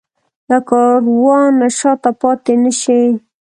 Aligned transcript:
له 0.49 0.57
کاروانه 0.69 1.67
شاته 1.77 2.09
پاتې 2.21 2.53
نه 2.63 2.71
شي. 2.81 3.01